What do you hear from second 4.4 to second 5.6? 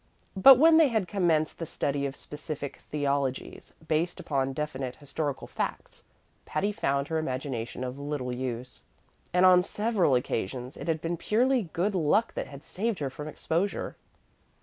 definite historical